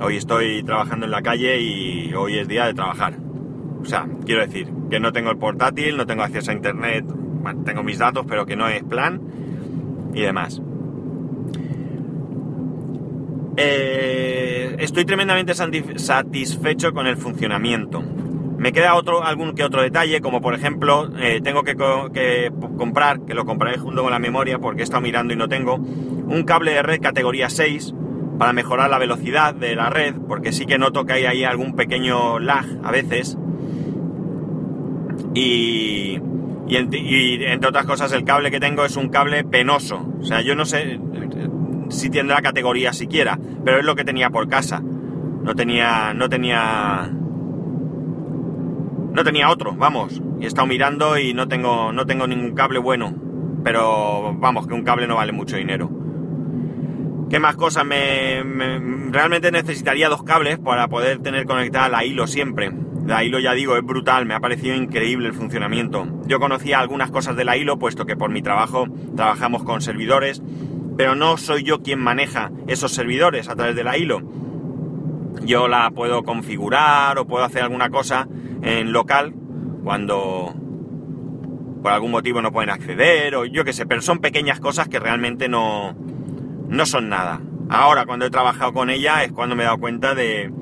Hoy 0.00 0.16
estoy 0.16 0.62
trabajando 0.62 1.06
en 1.06 1.12
la 1.12 1.22
calle 1.22 1.60
y 1.60 2.12
hoy 2.14 2.38
es 2.38 2.48
día 2.48 2.66
de 2.66 2.74
trabajar. 2.74 3.14
O 3.80 3.84
sea, 3.84 4.06
quiero 4.24 4.40
decir, 4.40 4.68
que 4.90 4.98
no 4.98 5.12
tengo 5.12 5.30
el 5.30 5.38
portátil, 5.38 5.96
no 5.96 6.06
tengo 6.06 6.22
acceso 6.22 6.50
a 6.50 6.54
internet, 6.54 7.04
bueno, 7.06 7.62
tengo 7.64 7.82
mis 7.82 7.98
datos, 7.98 8.24
pero 8.28 8.46
que 8.46 8.56
no 8.56 8.66
es 8.68 8.82
plan 8.82 9.20
y 10.14 10.22
demás. 10.22 10.60
Eh, 13.56 14.76
estoy 14.78 15.04
tremendamente 15.04 15.54
satisfecho 15.54 16.92
con 16.92 17.06
el 17.06 17.16
funcionamiento. 17.16 18.02
Me 18.58 18.72
queda 18.72 18.94
otro, 18.94 19.22
algún 19.22 19.54
que 19.54 19.62
otro 19.62 19.82
detalle, 19.82 20.20
como 20.20 20.40
por 20.40 20.54
ejemplo, 20.54 21.10
eh, 21.18 21.40
tengo 21.42 21.62
que, 21.62 21.76
que, 22.12 22.50
comprar, 22.76 23.20
que 23.20 23.34
lo 23.34 23.44
compraré 23.44 23.78
junto 23.78 24.02
con 24.02 24.10
la 24.10 24.18
memoria 24.18 24.58
porque 24.58 24.80
he 24.80 24.84
estado 24.84 25.02
mirando 25.02 25.34
y 25.34 25.36
no 25.36 25.48
tengo, 25.48 25.74
un 25.76 26.44
cable 26.44 26.72
de 26.72 26.82
red 26.82 27.00
categoría 27.00 27.48
6 27.48 27.94
para 28.38 28.52
mejorar 28.52 28.90
la 28.90 28.98
velocidad 28.98 29.54
de 29.54 29.76
la 29.76 29.90
red, 29.90 30.14
porque 30.28 30.52
sí 30.52 30.66
que 30.66 30.78
noto 30.78 31.04
que 31.04 31.14
hay 31.14 31.26
ahí 31.26 31.44
algún 31.44 31.74
pequeño 31.76 32.38
lag 32.38 32.66
a 32.82 32.90
veces. 32.90 33.38
Y, 35.34 36.18
y, 36.66 36.76
entre 36.76 37.68
otras 37.68 37.86
cosas 37.86 38.12
el 38.12 38.24
cable 38.24 38.50
que 38.50 38.60
tengo 38.60 38.84
es 38.84 38.96
un 38.96 39.08
cable 39.08 39.44
penoso. 39.44 40.06
O 40.20 40.24
sea, 40.24 40.40
yo 40.40 40.54
no 40.54 40.64
sé 40.64 40.98
si 41.88 42.10
tendrá 42.10 42.42
categoría 42.42 42.92
siquiera, 42.92 43.38
pero 43.64 43.78
es 43.78 43.84
lo 43.84 43.94
que 43.94 44.04
tenía 44.04 44.30
por 44.30 44.48
casa. 44.48 44.80
No 44.80 45.54
tenía, 45.54 46.14
no 46.14 46.28
tenía, 46.28 47.10
no 49.12 49.24
tenía 49.24 49.50
otro, 49.50 49.74
vamos. 49.74 50.20
He 50.40 50.46
estado 50.46 50.66
mirando 50.66 51.18
y 51.18 51.34
no 51.34 51.46
tengo, 51.48 51.92
no 51.92 52.06
tengo 52.06 52.26
ningún 52.26 52.54
cable 52.54 52.78
bueno. 52.78 53.14
Pero 53.62 54.34
vamos, 54.38 54.66
que 54.66 54.74
un 54.74 54.82
cable 54.82 55.06
no 55.06 55.16
vale 55.16 55.32
mucho 55.32 55.56
dinero. 55.56 56.03
¿Qué 57.30 57.40
más 57.40 57.56
cosas? 57.56 57.84
Me, 57.84 58.42
realmente 59.10 59.50
necesitaría 59.50 60.08
dos 60.08 60.22
cables 60.22 60.58
para 60.58 60.88
poder 60.88 61.20
tener 61.20 61.46
conectada 61.46 61.88
la 61.88 62.04
hilo 62.04 62.26
siempre. 62.26 62.70
La 63.06 63.24
hilo, 63.24 63.38
ya 63.38 63.52
digo, 63.52 63.76
es 63.76 63.84
brutal, 63.84 64.24
me 64.26 64.34
ha 64.34 64.40
parecido 64.40 64.74
increíble 64.74 65.28
el 65.28 65.34
funcionamiento. 65.34 66.06
Yo 66.26 66.38
conocía 66.38 66.78
algunas 66.78 67.10
cosas 67.10 67.36
de 67.36 67.44
la 67.44 67.56
hilo, 67.56 67.78
puesto 67.78 68.06
que 68.06 68.16
por 68.16 68.30
mi 68.30 68.40
trabajo 68.40 68.86
trabajamos 69.16 69.64
con 69.64 69.80
servidores, 69.80 70.42
pero 70.96 71.14
no 71.14 71.36
soy 71.36 71.64
yo 71.64 71.82
quien 71.82 71.98
maneja 71.98 72.50
esos 72.66 72.92
servidores 72.92 73.48
a 73.48 73.56
través 73.56 73.74
de 73.74 73.84
la 73.84 73.98
hilo. 73.98 74.22
Yo 75.44 75.68
la 75.68 75.90
puedo 75.90 76.22
configurar 76.22 77.18
o 77.18 77.26
puedo 77.26 77.44
hacer 77.44 77.62
alguna 77.62 77.90
cosa 77.90 78.28
en 78.62 78.92
local 78.92 79.34
cuando 79.82 80.54
por 81.82 81.92
algún 81.92 82.12
motivo 82.12 82.40
no 82.40 82.52
pueden 82.52 82.70
acceder 82.70 83.34
o 83.34 83.44
yo 83.44 83.64
qué 83.64 83.74
sé, 83.74 83.84
pero 83.84 84.00
son 84.00 84.20
pequeñas 84.20 84.60
cosas 84.60 84.88
que 84.88 84.98
realmente 84.98 85.50
no, 85.50 85.94
no 86.74 86.86
son 86.86 87.08
nada. 87.08 87.40
Ahora, 87.70 88.04
cuando 88.04 88.26
he 88.26 88.30
trabajado 88.30 88.72
con 88.72 88.90
ella, 88.90 89.24
es 89.24 89.32
cuando 89.32 89.56
me 89.56 89.62
he 89.62 89.66
dado 89.66 89.78
cuenta 89.78 90.14
de, 90.14 90.52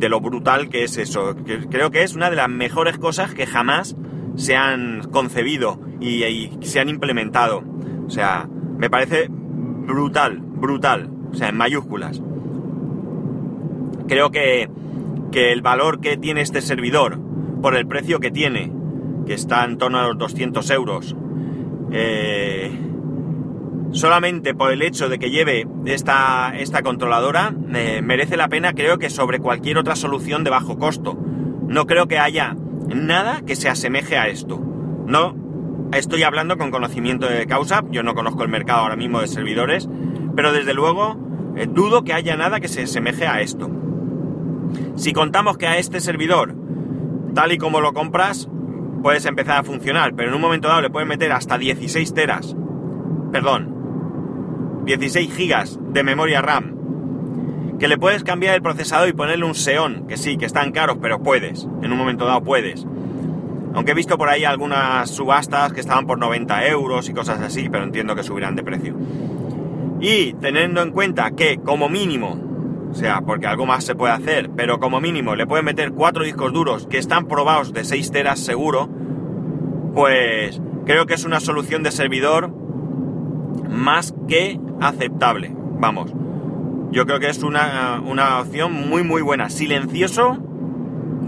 lo 0.00 0.20
brutal 0.20 0.68
que 0.68 0.84
es 0.84 0.96
eso. 0.96 1.36
Creo 1.70 1.90
que 1.90 2.02
es 2.02 2.14
una 2.14 2.30
de 2.30 2.36
las 2.36 2.48
mejores 2.48 2.98
cosas 2.98 3.34
que 3.34 3.46
jamás 3.46 3.96
se 4.34 4.56
han 4.56 5.02
concebido 5.10 5.78
y, 6.00 6.50
se 6.62 6.80
han 6.80 6.88
implementado. 6.88 7.62
O 8.06 8.10
sea, 8.10 8.48
me 8.78 8.90
parece 8.90 9.28
brutal, 9.28 10.40
brutal. 10.40 11.10
O 11.30 11.34
sea, 11.34 11.48
en 11.48 11.56
mayúsculas. 11.56 12.20
Creo 14.08 14.30
que, 14.30 14.68
que 15.30 15.52
el 15.52 15.62
valor 15.62 16.00
que 16.00 16.16
tiene 16.16 16.40
este 16.40 16.62
servidor, 16.62 17.20
por 17.62 17.76
el 17.76 17.86
precio 17.86 18.18
que 18.18 18.32
tiene, 18.32 18.72
que 19.26 19.34
está 19.34 19.64
en 19.64 19.78
torno 19.78 19.98
a 19.98 20.08
los 20.08 20.18
200 20.18 20.68
euros, 20.70 21.14
eh, 21.92 22.72
solamente 23.92 24.54
por 24.54 24.72
el 24.72 24.82
hecho 24.82 25.08
de 25.08 25.18
que 25.18 25.30
lleve 25.30 25.66
esta, 25.86 26.52
esta 26.56 26.82
controladora, 26.82 27.50
merece 27.50 28.36
la 28.36 28.48
pena 28.48 28.72
creo 28.72 28.98
que 28.98 29.10
sobre 29.10 29.38
cualquier 29.38 29.78
otra 29.78 29.96
solución 29.96 30.44
de 30.44 30.50
bajo 30.50 30.78
costo. 30.78 31.18
No 31.66 31.86
creo 31.86 32.08
que 32.08 32.18
haya 32.18 32.56
nada 32.88 33.42
que 33.42 33.56
se 33.56 33.68
asemeje 33.68 34.16
a 34.18 34.28
esto. 34.28 34.60
No 35.06 35.34
estoy 35.92 36.22
hablando 36.22 36.56
con 36.56 36.70
conocimiento 36.70 37.26
de 37.26 37.46
causa, 37.46 37.82
yo 37.90 38.02
no 38.02 38.14
conozco 38.14 38.42
el 38.42 38.48
mercado 38.48 38.80
ahora 38.80 38.96
mismo 38.96 39.20
de 39.20 39.28
servidores, 39.28 39.88
pero 40.36 40.52
desde 40.52 40.74
luego 40.74 41.16
eh, 41.56 41.66
dudo 41.68 42.04
que 42.04 42.12
haya 42.12 42.36
nada 42.36 42.60
que 42.60 42.68
se 42.68 42.82
asemeje 42.82 43.26
a 43.26 43.40
esto. 43.40 43.70
Si 44.94 45.12
contamos 45.12 45.58
que 45.58 45.66
a 45.66 45.78
este 45.78 46.00
servidor, 46.00 46.54
tal 47.34 47.52
y 47.52 47.58
como 47.58 47.80
lo 47.80 47.92
compras, 47.92 48.48
puedes 49.02 49.24
empezar 49.26 49.58
a 49.58 49.64
funcionar, 49.64 50.14
pero 50.14 50.28
en 50.28 50.34
un 50.34 50.40
momento 50.40 50.68
dado 50.68 50.82
le 50.82 50.90
puedes 50.90 51.08
meter 51.08 51.32
hasta 51.32 51.58
16 51.58 52.14
teras, 52.14 52.56
perdón, 53.32 53.79
16 54.84 55.34
gigas 55.34 55.78
de 55.92 56.02
memoria 56.02 56.42
RAM, 56.42 57.78
que 57.78 57.88
le 57.88 57.98
puedes 57.98 58.24
cambiar 58.24 58.54
el 58.54 58.62
procesador 58.62 59.08
y 59.08 59.12
ponerle 59.12 59.44
un 59.44 59.54
Xeon, 59.54 60.06
que 60.06 60.16
sí, 60.16 60.36
que 60.36 60.44
están 60.44 60.72
caros, 60.72 60.98
pero 61.00 61.22
puedes, 61.22 61.66
en 61.82 61.92
un 61.92 61.98
momento 61.98 62.26
dado 62.26 62.42
puedes. 62.42 62.86
Aunque 63.72 63.92
he 63.92 63.94
visto 63.94 64.18
por 64.18 64.28
ahí 64.28 64.44
algunas 64.44 65.08
subastas 65.10 65.72
que 65.72 65.80
estaban 65.80 66.06
por 66.06 66.18
90 66.18 66.66
euros 66.66 67.08
y 67.08 67.14
cosas 67.14 67.40
así, 67.40 67.68
pero 67.70 67.84
entiendo 67.84 68.14
que 68.14 68.22
subirán 68.22 68.56
de 68.56 68.64
precio. 68.64 68.94
Y 70.00 70.32
teniendo 70.34 70.82
en 70.82 70.90
cuenta 70.90 71.30
que 71.32 71.58
como 71.58 71.88
mínimo, 71.88 72.38
o 72.90 72.94
sea, 72.94 73.20
porque 73.20 73.46
algo 73.46 73.66
más 73.66 73.84
se 73.84 73.94
puede 73.94 74.12
hacer, 74.12 74.50
pero 74.56 74.80
como 74.80 75.00
mínimo 75.00 75.36
le 75.36 75.46
pueden 75.46 75.64
meter 75.64 75.92
cuatro 75.92 76.24
discos 76.24 76.52
duros 76.52 76.86
que 76.86 76.98
están 76.98 77.28
probados 77.28 77.72
de 77.72 77.84
6 77.84 78.10
teras 78.10 78.40
seguro, 78.40 78.88
pues 79.94 80.60
creo 80.84 81.06
que 81.06 81.14
es 81.14 81.24
una 81.24 81.40
solución 81.40 81.82
de 81.82 81.92
servidor 81.92 82.50
más 83.68 84.14
que 84.26 84.58
aceptable. 84.80 85.54
Vamos, 85.78 86.12
yo 86.90 87.06
creo 87.06 87.20
que 87.20 87.28
es 87.28 87.42
una, 87.42 88.02
opción 88.40 88.72
muy 88.88 89.04
muy 89.04 89.22
buena. 89.22 89.48
Silencioso 89.48 90.38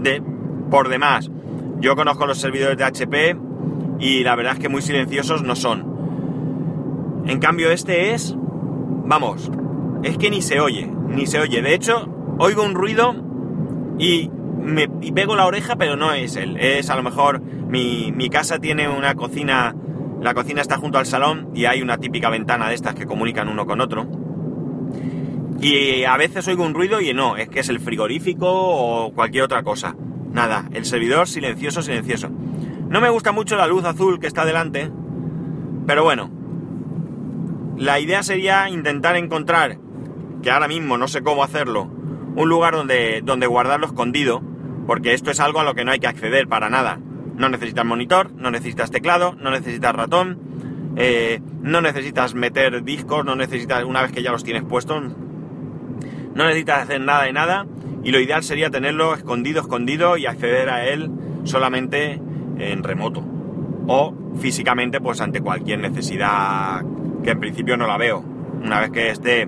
de, 0.01 0.21
por 0.69 0.89
demás. 0.89 1.31
Yo 1.79 1.95
conozco 1.95 2.25
los 2.25 2.37
servidores 2.37 2.77
de 2.77 2.83
HP 2.83 3.37
y 3.99 4.23
la 4.23 4.35
verdad 4.35 4.53
es 4.53 4.59
que 4.59 4.69
muy 4.69 4.81
silenciosos 4.81 5.43
no 5.43 5.55
son. 5.55 7.23
En 7.25 7.39
cambio 7.39 7.71
este 7.71 8.13
es, 8.13 8.35
vamos, 8.37 9.49
es 10.03 10.17
que 10.17 10.29
ni 10.29 10.41
se 10.41 10.59
oye, 10.59 10.89
ni 11.07 11.25
se 11.25 11.39
oye. 11.39 11.61
De 11.61 11.73
hecho, 11.73 12.09
oigo 12.37 12.63
un 12.63 12.73
ruido 12.73 13.15
y 13.97 14.29
me 14.59 14.87
pego 14.87 15.35
la 15.35 15.45
oreja, 15.45 15.75
pero 15.77 15.95
no 15.95 16.11
es 16.11 16.35
él. 16.35 16.57
Es 16.57 16.89
a 16.89 16.95
lo 16.95 17.03
mejor 17.03 17.41
mi, 17.41 18.11
mi 18.13 18.29
casa 18.29 18.59
tiene 18.59 18.89
una 18.89 19.15
cocina 19.15 19.75
la 20.23 20.33
cocina 20.33 20.61
está 20.61 20.77
junto 20.77 20.97
al 20.97 21.05
salón 21.05 21.49
y 21.53 21.65
hay 21.65 21.81
una 21.81 21.97
típica 21.97 22.29
ventana 22.29 22.69
de 22.69 22.75
estas 22.75 22.95
que 22.95 23.05
comunican 23.05 23.49
uno 23.49 23.65
con 23.65 23.81
otro. 23.81 24.07
Y 25.59 26.05
a 26.05 26.15
veces 26.15 26.47
oigo 26.47 26.63
un 26.63 26.73
ruido 26.73 27.01
y 27.01 27.13
no, 27.13 27.35
es 27.35 27.49
que 27.49 27.59
es 27.59 27.69
el 27.69 27.81
frigorífico 27.81 28.47
o 28.49 29.13
cualquier 29.13 29.43
otra 29.43 29.63
cosa. 29.63 29.95
Nada, 30.31 30.65
el 30.71 30.85
servidor 30.85 31.27
silencioso, 31.27 31.81
silencioso. 31.81 32.29
No 32.87 33.01
me 33.01 33.09
gusta 33.09 33.33
mucho 33.33 33.57
la 33.57 33.67
luz 33.67 33.83
azul 33.83 34.19
que 34.19 34.27
está 34.27 34.45
delante, 34.45 34.89
pero 35.85 36.03
bueno, 36.03 36.31
la 37.77 37.99
idea 37.99 38.23
sería 38.23 38.69
intentar 38.69 39.17
encontrar, 39.17 39.77
que 40.41 40.51
ahora 40.51 40.69
mismo 40.69 40.97
no 40.97 41.07
sé 41.07 41.21
cómo 41.21 41.43
hacerlo, 41.43 41.83
un 42.35 42.47
lugar 42.47 42.75
donde, 42.75 43.21
donde 43.23 43.47
guardarlo 43.47 43.87
escondido, 43.87 44.41
porque 44.87 45.13
esto 45.13 45.31
es 45.31 45.39
algo 45.39 45.59
a 45.59 45.63
lo 45.63 45.75
que 45.75 45.83
no 45.83 45.91
hay 45.91 45.99
que 45.99 46.07
acceder 46.07 46.47
para 46.47 46.69
nada. 46.69 46.99
No 47.35 47.49
necesitas 47.49 47.85
monitor, 47.85 48.31
no 48.33 48.51
necesitas 48.51 48.91
teclado, 48.91 49.35
no 49.39 49.51
necesitas 49.51 49.93
ratón, 49.93 50.37
eh, 50.95 51.41
no 51.61 51.81
necesitas 51.81 52.35
meter 52.35 52.83
discos, 52.83 53.25
no 53.25 53.35
necesitas, 53.35 53.83
una 53.83 54.01
vez 54.01 54.11
que 54.11 54.21
ya 54.21 54.31
los 54.31 54.43
tienes 54.43 54.63
puestos, 54.63 55.03
no 56.35 56.45
necesitas 56.45 56.83
hacer 56.83 57.01
nada 57.01 57.23
de 57.23 57.33
nada, 57.33 57.65
y 58.03 58.11
lo 58.11 58.19
ideal 58.19 58.43
sería 58.43 58.69
tenerlo 58.69 59.13
escondido, 59.13 59.61
escondido 59.61 60.17
y 60.17 60.25
acceder 60.25 60.69
a 60.69 60.85
él 60.87 61.09
solamente 61.45 62.21
en 62.57 62.83
remoto. 62.83 63.23
O 63.87 64.13
físicamente, 64.39 65.01
pues 65.01 65.21
ante 65.21 65.41
cualquier 65.41 65.79
necesidad 65.79 66.83
que 67.23 67.31
en 67.31 67.39
principio 67.39 67.77
no 67.77 67.87
la 67.87 67.97
veo. 67.97 68.23
Una 68.63 68.79
vez 68.79 68.91
que 68.91 69.09
esté 69.09 69.47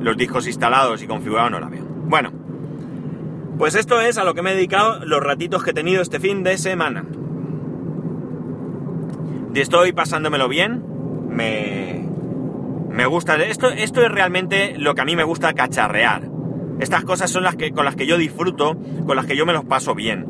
los 0.00 0.16
discos 0.16 0.46
instalados 0.46 1.02
y 1.02 1.06
configurados, 1.06 1.50
no 1.50 1.60
la 1.60 1.68
veo. 1.68 1.84
Bueno, 1.84 2.32
pues 3.58 3.74
esto 3.74 4.00
es 4.00 4.18
a 4.18 4.24
lo 4.24 4.34
que 4.34 4.42
me 4.42 4.52
he 4.52 4.54
dedicado 4.54 5.04
los 5.04 5.22
ratitos 5.22 5.62
que 5.62 5.70
he 5.70 5.74
tenido 5.74 6.02
este 6.02 6.20
fin 6.20 6.42
de 6.42 6.58
semana. 6.58 7.04
Estoy 9.54 9.92
pasándomelo 9.92 10.48
bien. 10.48 10.84
Me, 11.30 12.06
me 12.90 13.06
gusta. 13.06 13.36
Esto, 13.36 13.68
esto 13.70 14.02
es 14.02 14.10
realmente 14.10 14.74
lo 14.78 14.94
que 14.94 15.00
a 15.00 15.04
mí 15.04 15.16
me 15.16 15.24
gusta 15.24 15.54
cacharrear. 15.54 16.28
Estas 16.78 17.04
cosas 17.04 17.30
son 17.30 17.42
las 17.42 17.56
que, 17.56 17.72
con 17.72 17.84
las 17.84 17.96
que 17.96 18.06
yo 18.06 18.18
disfruto, 18.18 18.76
con 19.06 19.16
las 19.16 19.26
que 19.26 19.36
yo 19.36 19.46
me 19.46 19.54
los 19.54 19.64
paso 19.64 19.94
bien. 19.94 20.26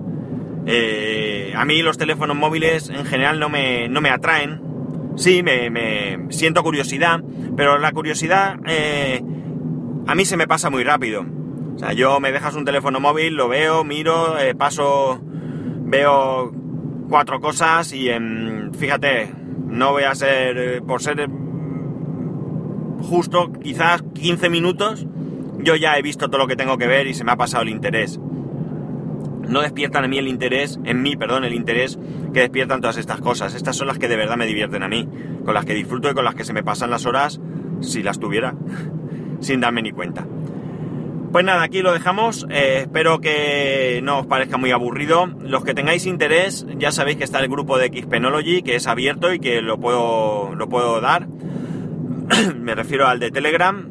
Eh, 0.66 1.52
a 1.56 1.64
mí 1.64 1.82
los 1.82 1.98
teléfonos 1.98 2.36
móviles 2.36 2.88
en 2.88 3.04
general 3.04 3.40
no 3.40 3.48
me, 3.48 3.88
no 3.88 4.00
me 4.00 4.10
atraen. 4.10 4.60
Sí, 5.16 5.42
me, 5.42 6.26
siento 6.30 6.62
curiosidad, 6.62 7.20
pero 7.56 7.78
la 7.78 7.90
curiosidad 7.92 8.58
eh, 8.66 9.22
a 10.06 10.14
mí 10.14 10.24
se 10.24 10.36
me 10.36 10.46
pasa 10.46 10.70
muy 10.70 10.84
rápido. 10.84 11.24
O 11.76 11.78
sea, 11.78 11.92
yo 11.92 12.18
me 12.20 12.32
dejas 12.32 12.54
un 12.54 12.64
teléfono 12.64 13.00
móvil, 13.00 13.34
lo 13.34 13.48
veo, 13.48 13.84
miro, 13.84 14.38
eh, 14.38 14.54
paso, 14.54 15.20
veo 15.22 16.52
cuatro 17.08 17.40
cosas 17.40 17.92
y 17.92 18.08
en, 18.08 18.72
fíjate, 18.74 19.32
no 19.68 19.92
voy 19.92 20.04
a 20.04 20.14
ser, 20.14 20.82
por 20.82 21.02
ser 21.02 21.28
justo, 23.02 23.52
quizás 23.52 24.02
15 24.14 24.48
minutos, 24.48 25.06
yo 25.58 25.76
ya 25.76 25.96
he 25.98 26.02
visto 26.02 26.28
todo 26.28 26.38
lo 26.38 26.46
que 26.46 26.56
tengo 26.56 26.78
que 26.78 26.86
ver 26.86 27.06
y 27.06 27.14
se 27.14 27.24
me 27.24 27.32
ha 27.32 27.36
pasado 27.36 27.62
el 27.62 27.68
interés 27.68 28.18
no 29.48 29.62
despiertan 29.62 30.04
en 30.04 30.10
mí 30.10 30.18
el 30.18 30.28
interés, 30.28 30.78
en 30.84 31.02
mí, 31.02 31.16
perdón, 31.16 31.44
el 31.44 31.54
interés 31.54 31.98
que 32.32 32.40
despiertan 32.40 32.80
todas 32.80 32.96
estas 32.96 33.20
cosas. 33.20 33.54
Estas 33.54 33.76
son 33.76 33.86
las 33.86 33.98
que 33.98 34.08
de 34.08 34.16
verdad 34.16 34.36
me 34.36 34.46
divierten 34.46 34.82
a 34.82 34.88
mí, 34.88 35.08
con 35.44 35.54
las 35.54 35.64
que 35.64 35.74
disfruto 35.74 36.10
y 36.10 36.14
con 36.14 36.24
las 36.24 36.34
que 36.34 36.44
se 36.44 36.52
me 36.52 36.62
pasan 36.62 36.90
las 36.90 37.06
horas, 37.06 37.40
si 37.80 38.02
las 38.02 38.18
tuviera, 38.18 38.54
sin 39.40 39.60
darme 39.60 39.82
ni 39.82 39.92
cuenta. 39.92 40.26
Pues 41.32 41.44
nada, 41.44 41.62
aquí 41.62 41.82
lo 41.82 41.92
dejamos. 41.92 42.46
Eh, 42.50 42.78
espero 42.82 43.20
que 43.20 44.00
no 44.02 44.20
os 44.20 44.26
parezca 44.26 44.56
muy 44.56 44.70
aburrido. 44.70 45.26
Los 45.26 45.64
que 45.64 45.74
tengáis 45.74 46.06
interés, 46.06 46.66
ya 46.78 46.92
sabéis 46.92 47.18
que 47.18 47.24
está 47.24 47.40
el 47.40 47.48
grupo 47.48 47.78
de 47.78 47.88
Xpenology, 47.88 48.62
que 48.62 48.76
es 48.76 48.86
abierto 48.86 49.32
y 49.32 49.40
que 49.40 49.60
lo 49.60 49.78
puedo, 49.78 50.54
lo 50.54 50.68
puedo 50.68 51.00
dar. 51.00 51.26
me 52.56 52.74
refiero 52.74 53.06
al 53.06 53.20
de 53.20 53.30
Telegram, 53.30 53.88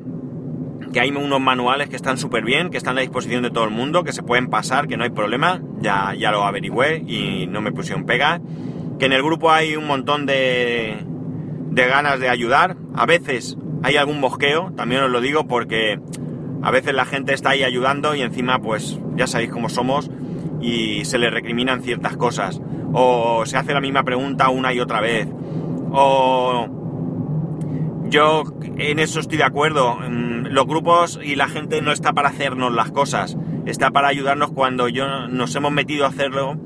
que 0.92 1.00
hay 1.00 1.12
unos 1.12 1.42
manuales 1.42 1.90
que 1.90 1.96
están 1.96 2.18
súper 2.18 2.44
bien, 2.44 2.70
que 2.70 2.78
están 2.78 2.98
a 2.98 3.02
disposición 3.02 3.44
de 3.44 3.52
todo 3.52 3.66
el 3.66 3.72
mundo, 3.72 4.04
que 4.04 4.14
se 4.14 4.24
pueden 4.24 4.48
pasar, 4.48 4.88
que 4.88 4.98
no 4.98 5.04
hay 5.04 5.10
problema, 5.10 5.62
ya, 5.80 6.14
ya 6.18 6.32
lo 6.32 6.44
averigüé 6.46 7.04
y 7.06 7.48
no 7.48 7.62
me 7.62 7.72
pusieron 7.72 8.06
pega, 8.06 8.40
que 8.98 9.06
en 9.06 9.14
el 9.14 9.22
grupo 9.22 9.52
hay 9.52 9.76
un 9.76 9.88
montón 9.88 10.26
de, 10.26 10.98
de 11.70 11.88
ganas 11.88 12.20
de 12.20 12.30
ayudar, 12.30 12.78
a 12.96 13.06
veces 13.06 13.58
hay 13.84 13.98
algún 13.98 14.20
mosqueo, 14.20 14.72
también 14.76 15.04
os 15.04 15.12
lo 15.12 15.22
digo 15.22 15.48
porque 15.48 16.00
a 16.66 16.72
veces 16.72 16.96
la 16.96 17.06
gente 17.06 17.34
está 17.34 17.52
ahí 17.52 17.64
ayudando 17.64 18.16
y 18.16 18.22
encima 18.22 18.60
pues 18.60 19.00
ya 19.16 19.28
sabéis 19.28 19.52
cómo 19.52 19.70
somos 19.70 20.10
y 20.60 21.06
se 21.06 21.20
le 21.20 21.30
recriminan 21.30 21.84
ciertas 21.84 22.18
cosas, 22.18 22.60
o 22.92 23.46
se 23.46 23.56
hace 23.56 23.72
la 23.72 23.82
misma 23.82 24.04
pregunta 24.04 24.50
una 24.50 24.74
y 24.74 24.80
otra 24.80 25.00
vez, 25.00 25.28
o 25.92 26.68
yo 28.10 28.44
en 28.78 28.98
eso 28.98 29.20
estoy 29.20 29.38
de 29.38 29.44
acuerdo. 29.44 29.96
Mm, 29.96 30.48
los 30.48 30.66
grupos 30.66 31.20
y 31.24 31.36
la 31.36 31.48
gente 31.48 31.82
no 31.84 31.92
está 31.92 32.14
para 32.14 32.30
hacernos 32.30 32.74
las 32.74 32.90
cosas, 32.90 33.38
está 33.68 33.92
para 33.92 34.08
ayudarnos 34.08 34.52
cuando 34.52 34.90
yo 34.90 35.28
nos 35.28 35.56
hemos 35.56 35.72
metido 35.72 36.06
a 36.06 36.10
hacerlo 36.10 36.58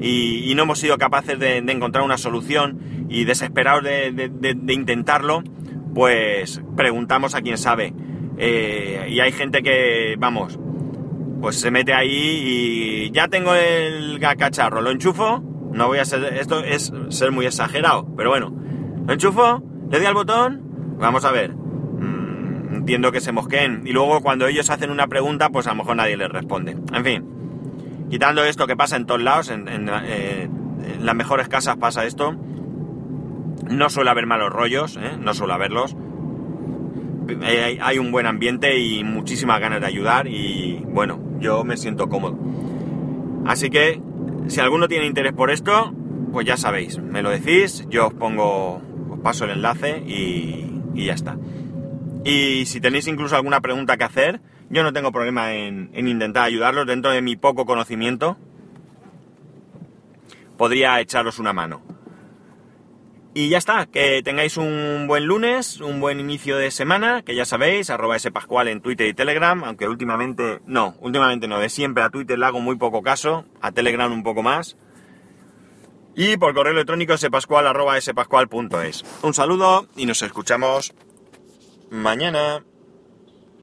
y, 0.00 0.52
no 0.54 0.62
hemos 0.62 0.78
sido 0.78 0.98
capaces 0.98 1.36
de, 1.38 1.58
encontrar 1.58 2.04
una 2.04 2.18
solución 2.18 2.78
y 3.08 3.24
desesperados 3.24 3.82
de, 3.82 4.30
intentarlo, 4.68 5.42
pues 5.94 6.62
preguntamos 6.76 7.34
a 7.34 7.40
quien 7.40 7.58
sabe. 7.58 7.92
Eh, 8.38 9.06
y 9.10 9.20
hay 9.20 9.32
gente 9.32 9.62
que, 9.62 10.16
vamos, 10.18 10.58
pues 11.40 11.60
se 11.60 11.70
mete 11.70 11.92
ahí 11.94 12.08
y 12.10 13.10
ya 13.10 13.28
tengo 13.28 13.54
el 13.54 14.18
cacharro, 14.20 14.80
lo 14.80 14.90
enchufo. 14.90 15.42
No 15.72 15.88
voy 15.88 15.98
a 15.98 16.04
ser, 16.04 16.24
esto 16.34 16.64
es 16.64 16.92
ser 17.10 17.30
muy 17.30 17.46
exagerado, 17.46 18.08
pero 18.16 18.30
bueno, 18.30 18.54
lo 19.06 19.12
enchufo, 19.12 19.62
le 19.90 19.98
doy 19.98 20.06
al 20.06 20.14
botón 20.14 20.68
Vamos 20.98 21.24
a 21.24 21.30
ver. 21.30 21.54
Mm, 21.54 22.74
entiendo 22.74 23.12
que 23.12 23.20
se 23.20 23.32
mosqueen. 23.32 23.82
Y 23.86 23.92
luego 23.92 24.20
cuando 24.20 24.46
ellos 24.46 24.68
hacen 24.70 24.90
una 24.90 25.06
pregunta, 25.06 25.50
pues 25.50 25.66
a 25.66 25.70
lo 25.70 25.76
mejor 25.76 25.96
nadie 25.96 26.16
les 26.16 26.28
responde. 26.28 26.76
En 26.92 27.04
fin. 27.04 27.24
Quitando 28.10 28.42
esto 28.44 28.66
que 28.66 28.76
pasa 28.76 28.96
en 28.96 29.06
todos 29.06 29.22
lados, 29.22 29.50
en, 29.50 29.66
eh, 29.68 30.48
las 31.00 31.14
mejores 31.14 31.48
casas 31.48 31.76
pasa 31.76 32.04
esto. 32.04 32.34
No 33.70 33.90
suele 33.90 34.10
haber 34.10 34.26
malos 34.26 34.50
rollos, 34.50 34.96
¿eh? 34.96 35.16
no 35.20 35.34
suele 35.34 35.52
haberlos. 35.52 35.94
Hay, 37.42 37.78
hay 37.80 37.98
un 37.98 38.10
buen 38.10 38.26
ambiente 38.26 38.78
y 38.78 39.04
muchísimas 39.04 39.60
ganas 39.60 39.80
de 39.80 39.86
ayudar 39.86 40.26
y 40.26 40.82
bueno, 40.84 41.20
yo 41.40 41.64
me 41.64 41.76
siento 41.76 42.08
cómodo. 42.08 42.38
Así 43.46 43.70
que, 43.70 44.00
si 44.48 44.60
alguno 44.60 44.88
tiene 44.88 45.06
interés 45.06 45.32
por 45.32 45.50
esto, 45.50 45.92
pues 46.32 46.46
ya 46.46 46.56
sabéis, 46.56 46.98
me 46.98 47.22
lo 47.22 47.30
decís, 47.30 47.86
yo 47.88 48.08
os 48.08 48.14
pongo, 48.14 48.80
os 49.10 49.18
paso 49.20 49.44
el 49.44 49.52
enlace 49.52 50.02
y, 50.06 50.80
y 50.94 51.06
ya 51.06 51.14
está. 51.14 51.36
Y 52.24 52.66
si 52.66 52.80
tenéis 52.80 53.06
incluso 53.06 53.36
alguna 53.36 53.60
pregunta 53.60 53.96
que 53.96 54.04
hacer, 54.04 54.40
yo 54.70 54.82
no 54.82 54.92
tengo 54.92 55.12
problema 55.12 55.54
en, 55.54 55.90
intentar 55.94 56.44
ayudarlos 56.44 56.86
dentro 56.86 57.10
de 57.10 57.22
mi 57.22 57.36
poco 57.36 57.64
conocimiento. 57.64 58.36
Podría 60.56 61.00
echaros 61.00 61.38
una 61.38 61.52
mano. 61.52 61.80
Y 63.38 63.50
ya 63.50 63.58
está, 63.58 63.86
que 63.86 64.20
tengáis 64.24 64.56
un 64.56 65.04
buen 65.06 65.26
lunes, 65.26 65.80
un 65.80 66.00
buen 66.00 66.18
inicio 66.18 66.56
de 66.56 66.72
semana, 66.72 67.22
que 67.22 67.36
ya 67.36 67.44
sabéis, 67.44 67.88
arroba 67.88 68.16
ese 68.16 68.32
Pascual 68.32 68.66
en 68.66 68.80
Twitter 68.80 69.06
y 69.06 69.14
Telegram, 69.14 69.62
aunque 69.62 69.86
últimamente, 69.86 70.58
no, 70.66 70.96
últimamente 70.98 71.46
no, 71.46 71.60
de 71.60 71.68
siempre 71.68 72.02
a 72.02 72.10
Twitter 72.10 72.36
le 72.36 72.46
hago 72.46 72.58
muy 72.58 72.74
poco 72.74 73.00
caso, 73.00 73.44
a 73.60 73.70
Telegram 73.70 74.12
un 74.12 74.24
poco 74.24 74.42
más. 74.42 74.76
Y 76.16 76.36
por 76.36 76.52
correo 76.52 76.72
electrónico 76.72 77.16
spascual.es. 77.16 79.04
Un 79.22 79.34
saludo 79.34 79.86
y 79.94 80.06
nos 80.06 80.20
escuchamos 80.22 80.92
mañana. 81.92 82.64